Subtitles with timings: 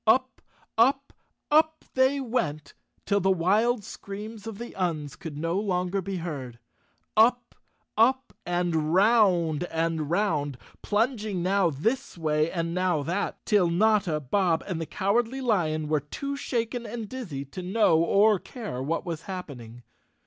[0.07, 0.41] Up,
[0.79, 1.13] up,
[1.51, 2.73] up they went,
[3.05, 6.57] till the wild screams of the Uns could no longer be heard.
[7.15, 7.53] Up,
[7.95, 10.57] up, and 'round and 170 Chapter Twelve 'round,
[11.21, 15.99] plunging now this way and now that, till Notta, Bob and the Cowardly Lion were
[15.99, 19.83] too shaken and dizzy to know or care what was happening.